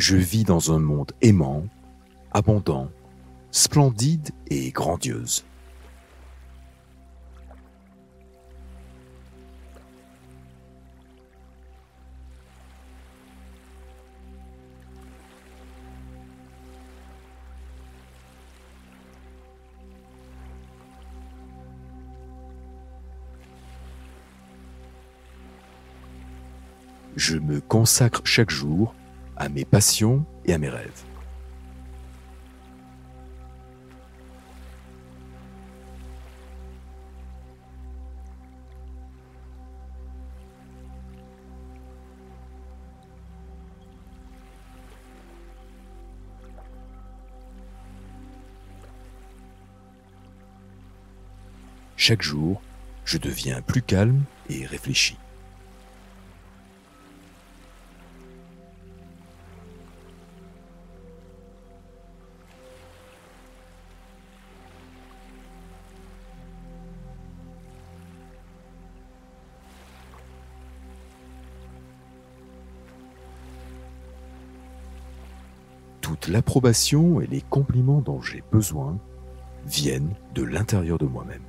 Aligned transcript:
Je 0.00 0.16
vis 0.16 0.44
dans 0.44 0.72
un 0.72 0.78
monde 0.78 1.12
aimant, 1.20 1.66
abondant, 2.32 2.88
splendide 3.50 4.30
et 4.48 4.70
grandiose. 4.70 5.44
Je 27.16 27.36
me 27.36 27.60
consacre 27.60 28.22
chaque 28.24 28.48
jour 28.48 28.94
à 29.40 29.48
mes 29.48 29.64
passions 29.64 30.22
et 30.44 30.52
à 30.52 30.58
mes 30.58 30.68
rêves. 30.68 31.02
Chaque 51.96 52.22
jour, 52.22 52.60
je 53.06 53.16
deviens 53.16 53.62
plus 53.62 53.82
calme 53.82 54.22
et 54.50 54.66
réfléchi. 54.66 55.16
Toute 76.20 76.32
l'approbation 76.32 77.20
et 77.20 77.26
les 77.26 77.40
compliments 77.40 78.00
dont 78.00 78.20
j'ai 78.20 78.42
besoin 78.52 78.98
viennent 79.66 80.14
de 80.34 80.42
l'intérieur 80.42 80.98
de 80.98 81.06
moi-même. 81.06 81.42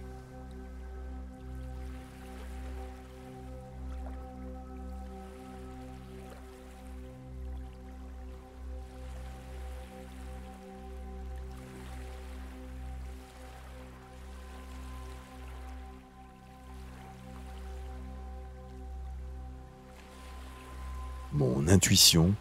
Mon 21.33 21.67
intuition 21.67 22.33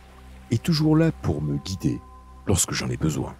est 0.51 0.63
toujours 0.63 0.97
là 0.97 1.13
pour 1.23 1.43
me 1.43 1.57
guider 1.59 2.01
lorsque 2.47 2.73
j'en 2.73 2.89
ai 2.89 2.97
besoin. 2.97 3.35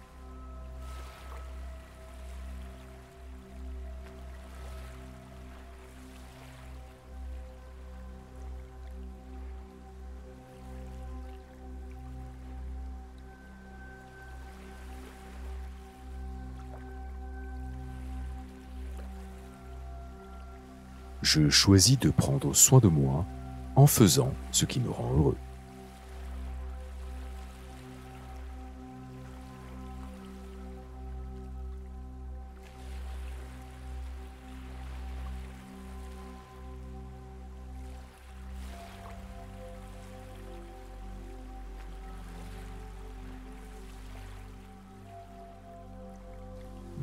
Je 21.21 21.49
choisis 21.49 21.97
de 21.97 22.09
prendre 22.09 22.53
soin 22.53 22.79
de 22.79 22.87
moi 22.89 23.25
en 23.75 23.87
faisant 23.87 24.33
ce 24.51 24.65
qui 24.65 24.79
me 24.79 24.89
rend 24.89 25.13
heureux. 25.13 25.37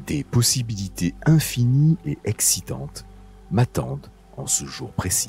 Des 0.09 0.25
possibilités 0.25 1.15
infinies 1.27 1.99
et 2.07 2.17
excitantes 2.25 3.05
m'attendent 3.51 4.07
en 4.39 4.47
ce 4.47 4.65
jour 4.65 4.91
précis. 4.93 5.29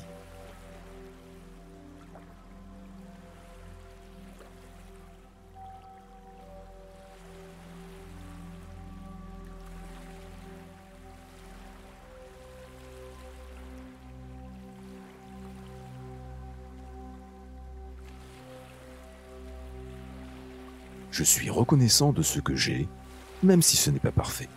Je 21.12 21.26
suis 21.26 21.50
reconnaissant 21.50 22.14
de 22.14 22.22
ce 22.22 22.40
que 22.40 22.56
j'ai, 22.56 22.88
même 23.44 23.62
si 23.62 23.76
ce 23.76 23.90
n'est 23.90 24.00
pas 24.00 24.14
parfait. 24.14 24.48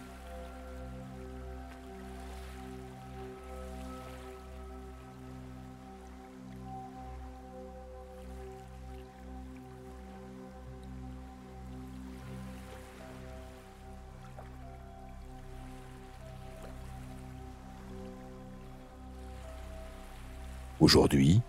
Aujourd'hui, 20.82 21.42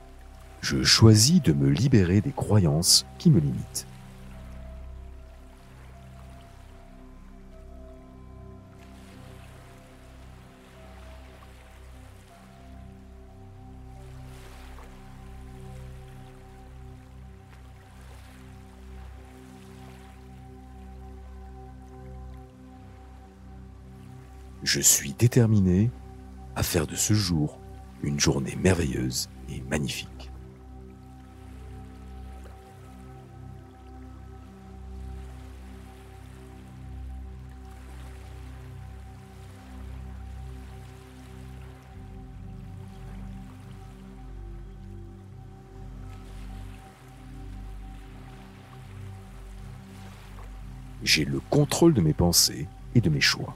je 0.62 0.84
choisis 0.84 1.42
de 1.42 1.54
me 1.54 1.68
libérer 1.68 2.22
des 2.22 2.32
croyances 2.32 3.04
qui 3.18 3.32
me 3.32 3.40
limitent. 3.40 3.88
Je 24.62 24.80
suis 24.80 25.14
déterminé 25.14 25.90
à 26.56 26.62
faire 26.62 26.86
de 26.86 26.96
ce 26.96 27.16
jour 27.16 27.58
une 28.04 28.20
journée 28.20 28.58
merveilleuse 28.62 29.30
et 29.50 29.62
magnifique. 29.70 30.10
J'ai 51.04 51.26
le 51.26 51.42
contrôle 51.50 51.94
de 51.94 52.02
mes 52.02 52.14
pensées 52.14 52.68
et 52.96 53.02
de 53.02 53.10
mes 53.10 53.22
choix. 53.22 53.54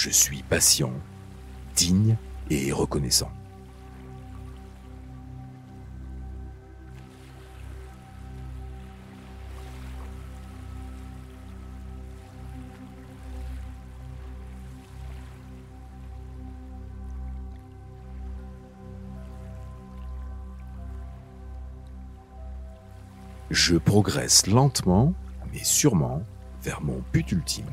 Je 0.00 0.10
suis 0.10 0.44
patient, 0.44 0.92
digne 1.74 2.16
et 2.50 2.70
reconnaissant. 2.70 3.32
Je 23.50 23.74
progresse 23.74 24.46
lentement, 24.46 25.12
mais 25.52 25.64
sûrement, 25.64 26.22
vers 26.62 26.80
mon 26.82 27.02
but 27.12 27.32
ultime. 27.32 27.66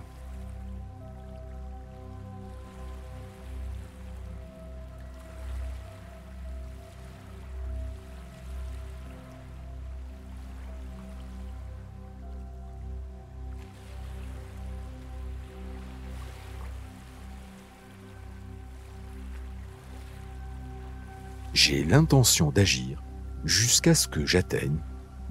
L'intention 21.85 22.51
d'agir 22.51 23.01
jusqu'à 23.43 23.95
ce 23.95 24.07
que 24.07 24.25
j'atteigne 24.25 24.77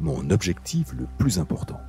mon 0.00 0.30
objectif 0.30 0.92
le 0.92 1.06
plus 1.18 1.38
important. 1.38 1.80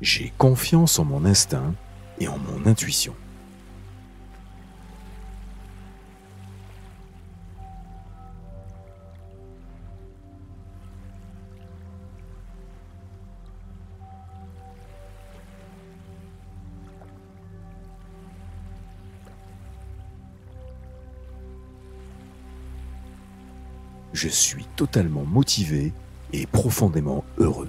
J'ai 0.00 0.34
confiance 0.36 0.98
en 0.98 1.06
mon 1.06 1.24
instinct 1.24 1.74
et 2.20 2.28
en 2.28 2.36
mon 2.36 2.66
intuition. 2.66 3.14
Je 24.14 24.28
suis 24.28 24.64
totalement 24.76 25.24
motivé 25.24 25.92
et 26.32 26.46
profondément 26.46 27.24
heureux. 27.36 27.68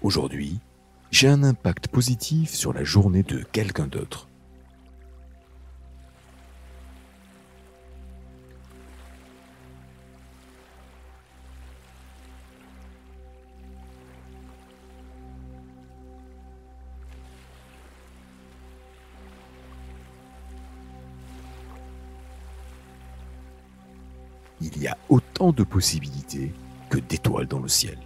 Aujourd'hui, 0.00 0.58
j'ai 1.10 1.28
un 1.28 1.44
impact 1.44 1.88
positif 1.88 2.50
sur 2.50 2.72
la 2.72 2.84
journée 2.84 3.22
de 3.22 3.44
quelqu'un 3.52 3.86
d'autre. 3.86 4.28
Il 24.74 24.82
y 24.82 24.88
a 24.88 24.96
autant 25.08 25.52
de 25.52 25.64
possibilités 25.64 26.52
que 26.88 26.98
d'étoiles 26.98 27.46
dans 27.46 27.60
le 27.60 27.68
ciel. 27.68 27.98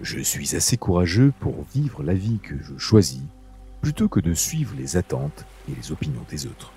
Je 0.00 0.18
suis 0.20 0.54
assez 0.54 0.76
courageux 0.76 1.32
pour 1.40 1.64
vivre 1.74 2.02
la 2.02 2.14
vie 2.14 2.38
que 2.38 2.56
je 2.62 2.76
choisis 2.76 3.22
plutôt 3.84 4.08
que 4.08 4.18
de 4.18 4.32
suivre 4.32 4.74
les 4.78 4.96
attentes 4.96 5.44
et 5.68 5.74
les 5.74 5.92
opinions 5.92 6.24
des 6.30 6.46
autres. 6.46 6.72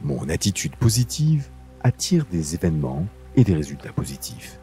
Mon 0.00 0.30
attitude 0.30 0.74
positive 0.76 1.50
attire 1.82 2.24
des 2.32 2.54
événements 2.54 3.06
et 3.36 3.44
des 3.44 3.54
résultats 3.54 3.92
positifs. 3.92 4.61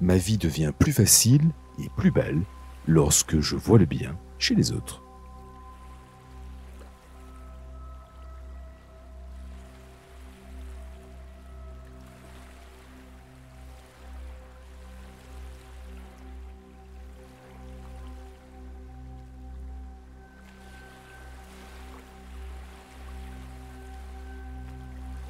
Ma 0.00 0.16
vie 0.16 0.38
devient 0.38 0.72
plus 0.78 0.92
facile 0.92 1.42
et 1.82 1.88
plus 1.96 2.10
belle 2.10 2.42
lorsque 2.86 3.40
je 3.40 3.56
vois 3.56 3.78
le 3.78 3.84
bien 3.84 4.16
chez 4.38 4.54
les 4.54 4.72
autres. 4.72 5.02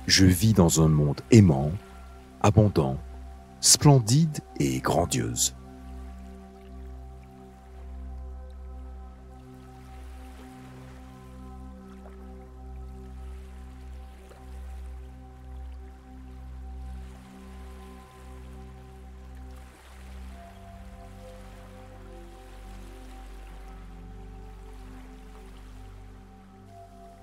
Je 0.07 0.25
vis 0.25 0.55
dans 0.55 0.83
un 0.83 0.89
monde 0.89 1.21
aimant, 1.31 1.71
abondant 2.41 2.99
splendide 3.61 4.39
et 4.59 4.81
grandiose. 4.81 5.55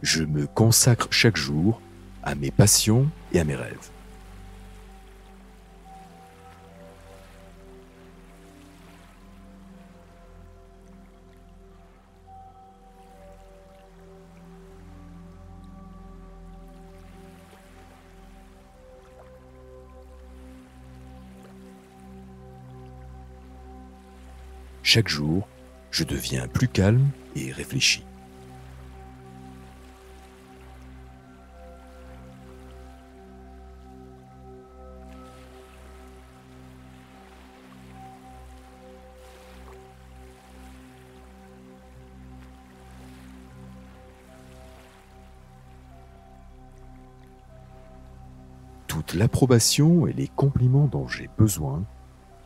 Je 0.01 0.24
me 0.24 0.46
consacre 0.46 1.08
chaque 1.10 1.36
jour 1.36 1.82
à 2.22 2.36
mes 2.36 2.51
passions 2.51 3.10
et 3.34 3.39
à 3.39 3.44
mes 3.44 3.56
rêves. 3.56 3.89
Chaque 24.96 25.10
jour, 25.10 25.46
je 25.92 26.06
deviens 26.06 26.48
plus 26.48 26.70
calme 26.70 27.10
et 27.36 27.52
réfléchi. 27.52 28.06
toute 48.88 49.14
l'approbation 49.14 50.08
et 50.08 50.14
les 50.14 50.30
compliments 50.30 50.88
dont 50.88 51.10
j'ai 51.10 51.30
besoin 51.38 51.84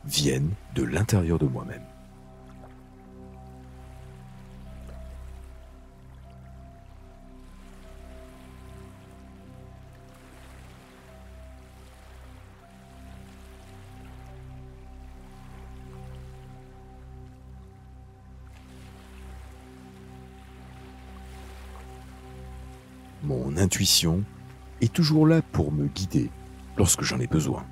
viennent 0.05 0.49
de 0.73 0.81
l'intérieur 0.81 1.37
de 1.37 1.45
moi-même. 1.45 1.83
Intuition 23.59 24.23
est 24.81 24.93
toujours 24.93 25.27
là 25.27 25.41
pour 25.41 25.71
me 25.71 25.87
guider 25.87 26.29
lorsque 26.77 27.03
j'en 27.03 27.19
ai 27.19 27.27
besoin. 27.27 27.65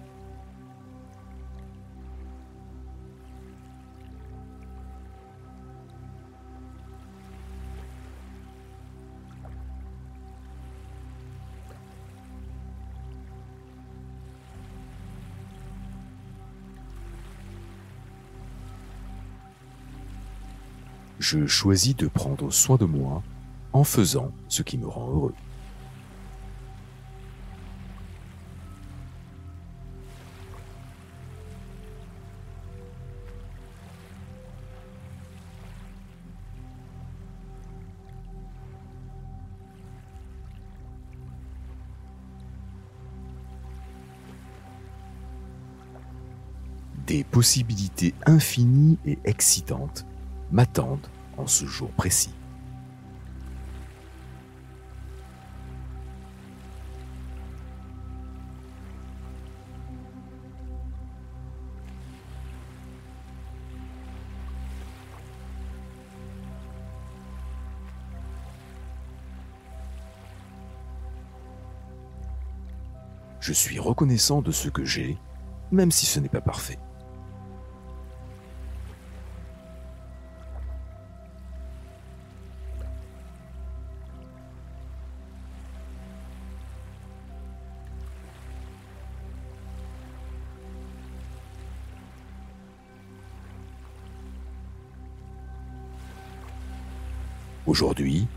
Je 21.19 21.45
choisis 21.45 21.95
de 21.95 22.07
prendre 22.07 22.51
soin 22.51 22.77
de 22.77 22.85
moi 22.85 23.21
en 23.73 23.83
faisant 23.83 24.31
ce 24.47 24.61
qui 24.61 24.77
me 24.77 24.87
rend 24.87 25.09
heureux. 25.09 25.33
Des 47.07 47.23
possibilités 47.23 48.13
infinies 48.25 48.97
et 49.05 49.17
excitantes 49.23 50.05
m'attendent 50.51 51.07
en 51.37 51.47
ce 51.47 51.65
jour 51.65 51.89
précis. 51.91 52.33
Je 73.39 73.53
suis 73.53 73.79
reconnaissant 73.79 74.41
de 74.41 74.51
ce 74.51 74.67
que 74.67 74.83
j'ai, 74.83 75.17
même 75.71 75.89
si 75.89 76.05
ce 76.05 76.19
n'est 76.19 76.27
pas 76.27 76.41
parfait. 76.41 76.77
Aujourd'hui, 97.67 98.27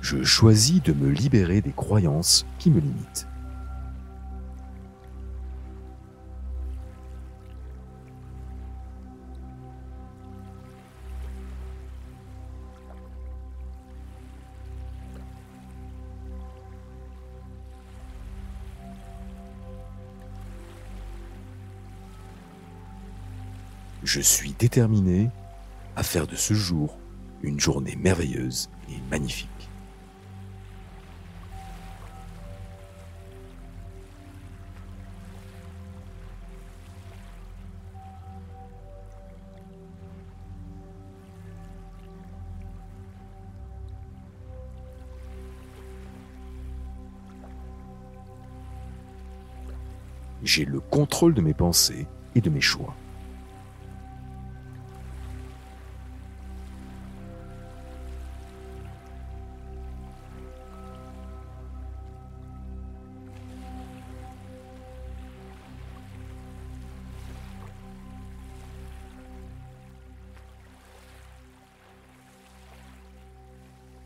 je 0.00 0.24
choisis 0.24 0.82
de 0.82 0.94
me 0.94 1.10
libérer 1.10 1.60
des 1.60 1.72
croyances 1.72 2.46
qui 2.58 2.70
me 2.70 2.80
limitent. 2.80 3.28
Je 24.02 24.20
suis 24.22 24.54
déterminé 24.58 25.28
à 25.94 26.02
faire 26.02 26.26
de 26.26 26.36
ce 26.36 26.54
jour 26.54 27.01
une 27.42 27.58
journée 27.58 27.96
merveilleuse 27.96 28.70
et 28.88 29.00
magnifique. 29.10 29.48
J'ai 50.44 50.64
le 50.64 50.80
contrôle 50.80 51.34
de 51.34 51.40
mes 51.40 51.54
pensées 51.54 52.06
et 52.34 52.40
de 52.40 52.50
mes 52.50 52.60
choix. 52.60 52.94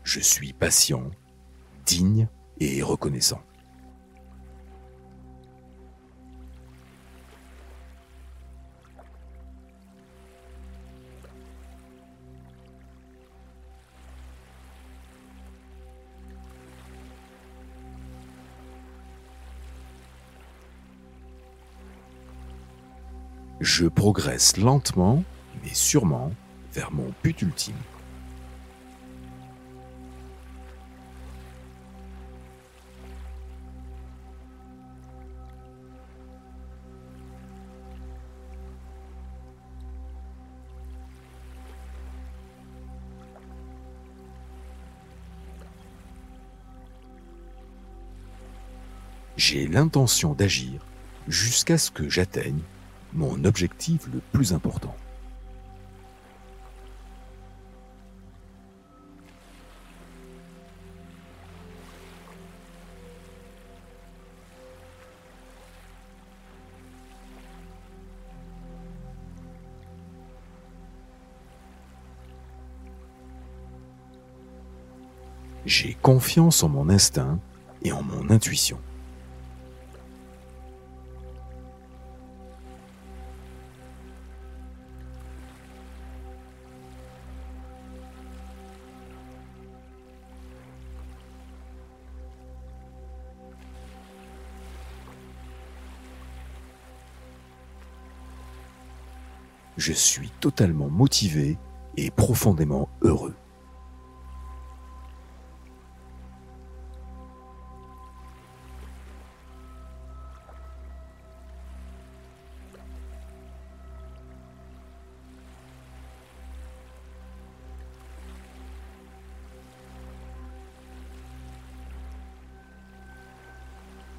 Je 0.07 0.21
suis 0.21 0.53
patient, 0.53 1.11
digne 1.85 2.29
et 2.61 2.81
reconnaissant. 2.81 3.41
Je 23.59 23.87
progresse 23.87 24.55
lentement 24.55 25.25
mais 25.61 25.73
sûrement 25.73 26.31
vers 26.71 26.93
mon 26.93 27.11
but 27.21 27.41
ultime. 27.41 27.75
J'ai 49.49 49.65
l'intention 49.65 50.33
d'agir 50.33 50.85
jusqu'à 51.29 51.77
ce 51.77 51.89
que 51.89 52.09
j'atteigne 52.09 52.59
mon 53.13 53.45
objectif 53.45 54.05
le 54.13 54.19
plus 54.33 54.51
important. 54.51 54.93
J'ai 75.65 75.93
confiance 76.01 76.63
en 76.63 76.67
mon 76.67 76.89
instinct 76.89 77.39
et 77.81 77.93
en 77.93 78.03
mon 78.03 78.29
intuition. 78.29 78.77
Je 99.87 99.93
suis 99.93 100.31
totalement 100.41 100.89
motivé 100.89 101.57
et 101.95 102.11
profondément 102.11 102.89
heureux. 103.03 103.33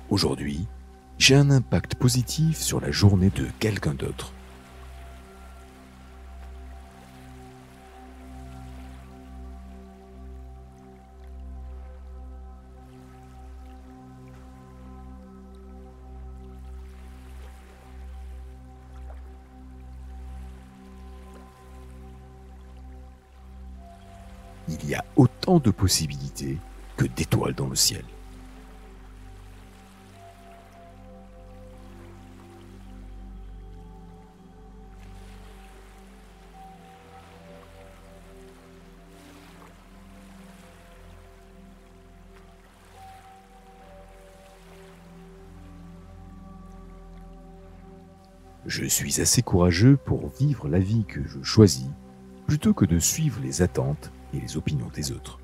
Aujourd'hui, 0.09 0.67
j'ai 1.19 1.35
un 1.35 1.51
impact 1.51 1.97
positif 1.97 2.57
sur 2.57 2.81
la 2.81 2.91
journée 2.91 3.29
de 3.29 3.47
quelqu'un 3.61 3.93
d'autre. 3.93 4.33
Il 24.69 24.89
y 24.89 24.95
a 24.95 25.05
autant 25.17 25.59
de 25.59 25.71
possibilités 25.71 26.59
que 26.97 27.07
d'étoiles 27.07 27.55
dans 27.55 27.69
le 27.69 27.77
ciel. 27.77 28.05
Je 48.67 48.85
suis 48.85 49.23
assez 49.23 49.41
courageux 49.41 49.97
pour 49.97 50.29
vivre 50.39 50.69
la 50.69 50.79
vie 50.79 51.05
que 51.09 51.27
je 51.27 51.43
choisis 51.43 51.89
plutôt 52.49 52.73
que 52.73 52.87
de 52.87 52.99
suivre 52.99 53.41
les 53.43 53.61
attentes 53.61 54.11
et 54.33 54.41
les 54.41 54.57
opinions 54.57 54.89
des 54.95 55.13
autres. 55.13 55.39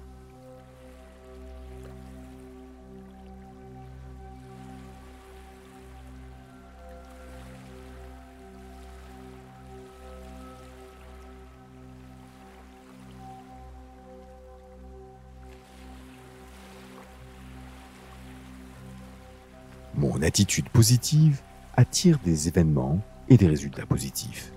Mon 19.95 20.23
attitude 20.23 20.71
positive 20.71 21.43
attire 21.77 22.19
des 22.25 22.49
événements 22.49 22.99
et 23.29 23.37
des 23.37 23.47
résultats 23.47 23.85
positifs. 23.85 24.55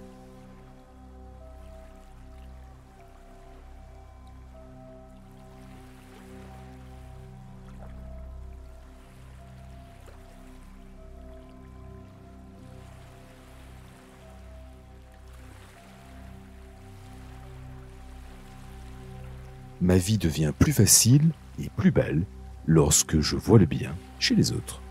Ma 19.82 19.98
vie 19.98 20.18
devient 20.18 20.54
plus 20.58 20.74
facile 20.74 21.30
et 21.62 21.70
plus 21.76 21.92
belle 21.92 22.24
lorsque 22.66 23.20
je 23.20 23.36
vois 23.36 23.60
le 23.60 23.66
bien 23.66 23.96
chez 24.20 24.36
les 24.36 24.52
autres. 24.52 24.82